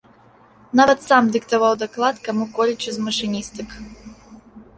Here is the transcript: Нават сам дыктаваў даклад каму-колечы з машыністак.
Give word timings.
Нават 0.79 0.99
сам 1.09 1.23
дыктаваў 1.35 1.73
даклад 1.83 2.15
каму-колечы 2.29 2.89
з 2.97 3.07
машыністак. 3.11 3.69